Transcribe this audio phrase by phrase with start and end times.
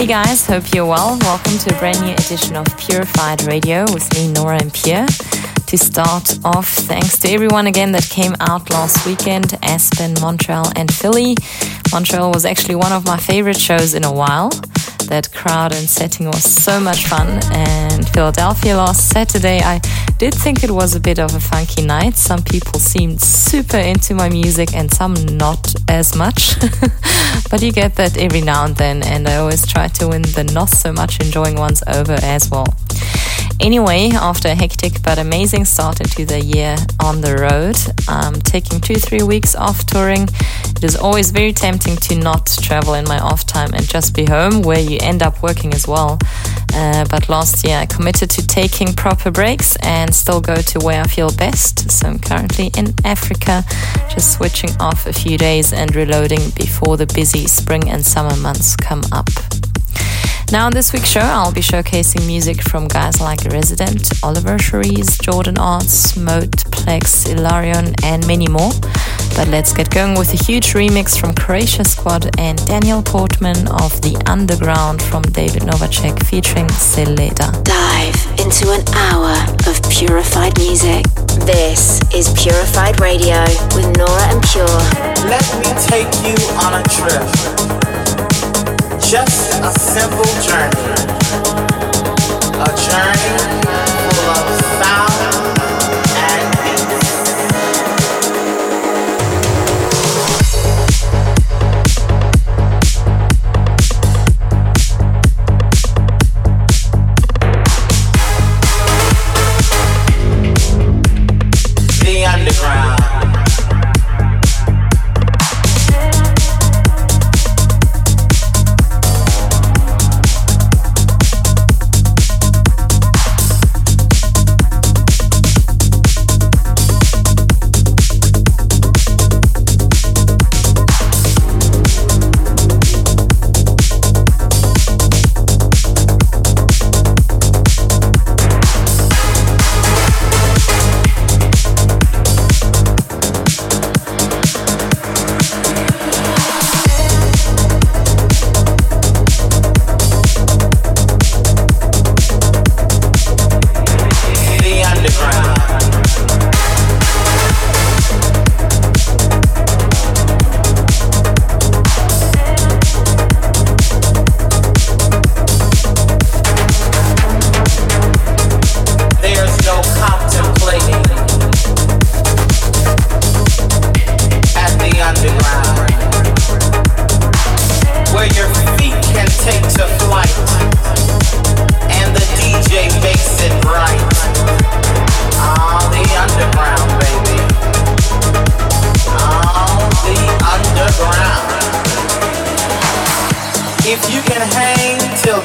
[0.00, 1.18] Hey guys, hope you're well.
[1.20, 5.04] Welcome to a brand new edition of Purified Radio with me, Nora En Pure.
[5.66, 10.90] To start off, thanks to everyone again that came out last weekend Aspen, Montreal, and
[10.90, 11.36] Philly.
[11.92, 14.48] Montreal was actually one of my favorite shows in a while.
[15.08, 17.38] That crowd and setting was so much fun.
[17.52, 19.82] And Philadelphia last Saturday, I
[20.20, 22.14] did think it was a bit of a funky night.
[22.14, 26.60] Some people seemed super into my music and some not as much.
[27.50, 30.44] but you get that every now and then, and I always try to win the
[30.52, 32.66] not so much enjoying ones over as well.
[33.60, 37.76] Anyway, after a hectic but amazing start into the year on the road,
[38.08, 40.26] um, taking two, three weeks off touring,
[40.76, 44.24] it is always very tempting to not travel in my off time and just be
[44.24, 46.18] home, where you end up working as well.
[46.72, 51.02] Uh, but last year I committed to taking proper breaks and still go to where
[51.02, 51.90] I feel best.
[51.90, 53.64] So I'm currently in Africa,
[54.08, 58.76] just switching off a few days and reloading before the busy spring and summer months
[58.76, 59.28] come up.
[60.52, 65.22] Now, in this week's show, I'll be showcasing music from guys like Resident, Oliver Schories,
[65.22, 68.72] Jordan Arts, Mode, Plex, Ilarion, and many more.
[69.36, 74.02] But let's get going with a huge remix from Croatia Squad and Daniel Portman of
[74.02, 77.62] The Underground from David Novacek featuring Seleda.
[77.62, 79.30] Dive into an hour
[79.68, 81.04] of purified music.
[81.46, 83.44] This is Purified Radio
[83.76, 84.66] with Nora En Pure.
[85.30, 87.22] Let me take you on a trip
[88.98, 90.90] just a simple journey.
[92.58, 93.59] A journey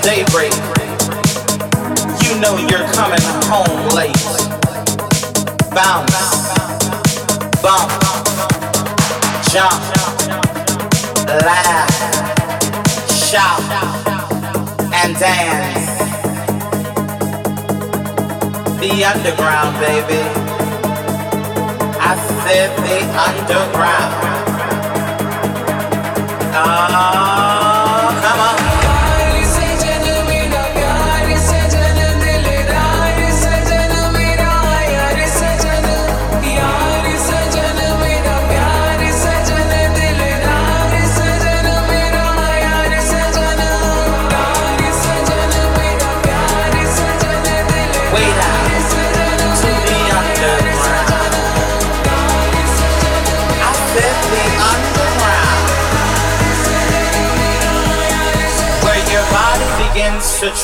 [0.05, 0.53] daybreak,
[2.21, 4.13] you know you're coming home late.
[5.73, 6.45] Bounce,
[7.59, 7.89] bump,
[9.49, 9.81] jump,
[11.25, 11.89] laugh,
[13.09, 13.66] shout,
[14.93, 15.89] and dance.
[18.79, 20.22] The underground, baby.
[21.99, 24.13] I said the underground.
[26.53, 28.65] Oh, come on.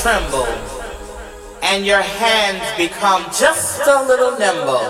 [0.01, 0.47] Tremble
[1.61, 4.81] and your hands become just a little nimble.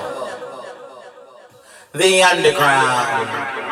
[1.92, 3.71] The underground.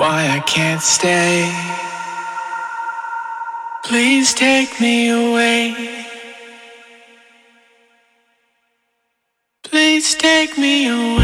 [0.00, 1.44] Why I can't stay.
[3.84, 6.06] Please take me away.
[9.62, 11.19] Please take me away.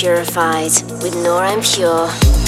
[0.00, 2.39] Purified with Nora En Pure.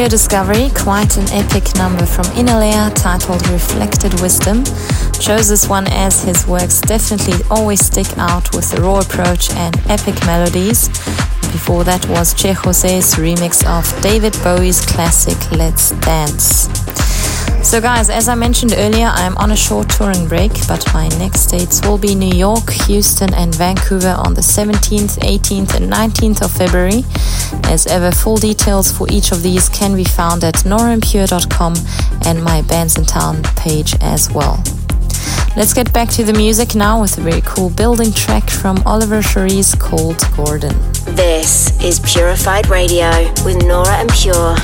[0.00, 4.64] Pure Discovery, quite an epic number from Inalea titled Reflected Wisdom.
[5.20, 9.76] Chose this one as his works definitely always stick out with the raw approach and
[9.90, 10.88] epic melodies.
[11.52, 16.69] Before that was Che Jose's remix of David Bowie's classic Let's Dance.
[17.62, 21.46] So, guys, as I mentioned earlier, I'm on a short touring break, but my next
[21.46, 26.50] dates will be New York, Houston, and Vancouver on the 17th, 18th, and 19th of
[26.50, 27.04] February.
[27.70, 31.74] As ever, full details for each of these can be found at noraenpure.com
[32.24, 34.62] and my Bandsintown page as well.
[35.56, 39.20] Let's get back to the music now with a very cool building track from Oliver
[39.20, 40.74] Schories called Gordon.
[41.14, 43.10] This is Purified Radio
[43.44, 44.56] with Nora En Pure.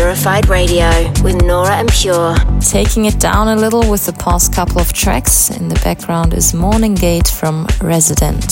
[0.00, 0.88] Purified Radio
[1.22, 2.34] with Nora En Pure.
[2.62, 5.50] Taking it down a little with the past couple of tracks.
[5.50, 8.42] In the background is Morning Gate from Resident.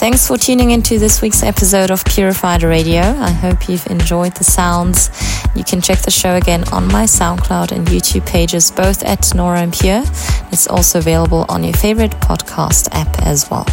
[0.00, 3.00] Thanks for tuning into this week's episode of Purified Radio.
[3.00, 5.08] I hope you've enjoyed the sounds.
[5.54, 9.60] You can check the show again on my SoundCloud and YouTube pages, both at Nora
[9.60, 10.02] En Pure.
[10.50, 13.66] It's also available on your favorite podcast app as well.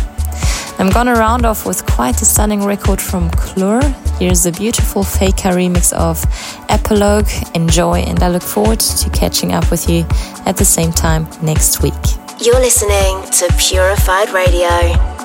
[0.80, 3.82] I'm gonna round off with quite a stunning record from Klur.
[4.19, 6.23] Here's a beautiful Faker remix of
[6.69, 7.28] Epilogue.
[7.55, 10.05] Enjoy, and I look forward to catching up with you
[10.45, 11.93] at the same time next week.
[12.39, 14.69] You're listening to Purified Radio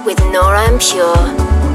[0.07, 1.72] with Nora En Pure.